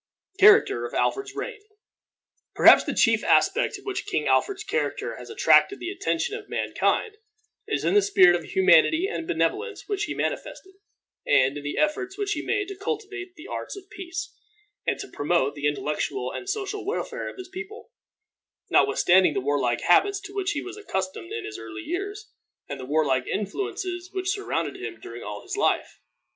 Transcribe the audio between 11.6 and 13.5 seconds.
the efforts which he made to cultivate the